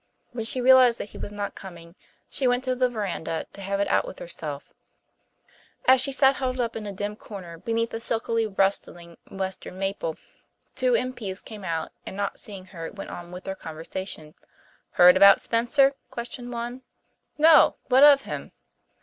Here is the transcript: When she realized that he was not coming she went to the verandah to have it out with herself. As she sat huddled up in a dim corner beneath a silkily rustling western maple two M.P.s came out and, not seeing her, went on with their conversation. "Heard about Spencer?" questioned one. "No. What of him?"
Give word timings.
When 0.31 0.45
she 0.45 0.59
realized 0.61 0.97
that 0.97 1.09
he 1.11 1.19
was 1.19 1.31
not 1.31 1.53
coming 1.53 1.93
she 2.27 2.47
went 2.47 2.63
to 2.63 2.73
the 2.73 2.89
verandah 2.89 3.45
to 3.53 3.61
have 3.61 3.79
it 3.79 3.87
out 3.87 4.07
with 4.07 4.17
herself. 4.17 4.73
As 5.85 6.01
she 6.01 6.11
sat 6.11 6.37
huddled 6.37 6.59
up 6.59 6.75
in 6.75 6.87
a 6.87 6.91
dim 6.91 7.15
corner 7.15 7.59
beneath 7.59 7.93
a 7.93 7.99
silkily 7.99 8.47
rustling 8.47 9.17
western 9.29 9.77
maple 9.77 10.17
two 10.73 10.95
M.P.s 10.95 11.43
came 11.43 11.63
out 11.63 11.91
and, 12.03 12.17
not 12.17 12.39
seeing 12.39 12.65
her, 12.73 12.89
went 12.91 13.11
on 13.11 13.31
with 13.31 13.43
their 13.43 13.53
conversation. 13.53 14.33
"Heard 14.93 15.15
about 15.15 15.39
Spencer?" 15.39 15.93
questioned 16.09 16.51
one. 16.51 16.81
"No. 17.37 17.75
What 17.89 18.03
of 18.03 18.21
him?" 18.23 18.53